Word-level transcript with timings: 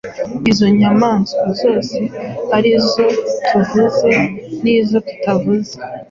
Izo 0.51 0.67
nyamaswa 0.79 1.45
zose, 1.61 1.97
ari 2.55 2.69
izo 2.79 3.05
tuvuze 3.47 4.11
n’izo 4.61 4.97
tutavuze, 5.07 5.73